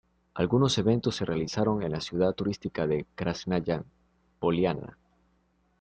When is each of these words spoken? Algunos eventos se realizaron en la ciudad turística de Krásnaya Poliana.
Algunos 0.33 0.79
eventos 0.79 1.17
se 1.17 1.25
realizaron 1.25 1.83
en 1.83 1.91
la 1.91 2.01
ciudad 2.01 2.33
turística 2.33 2.87
de 2.87 3.05
Krásnaya 3.13 3.83
Poliana. 4.39 4.97